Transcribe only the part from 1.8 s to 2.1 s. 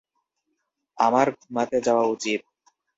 যাওয়া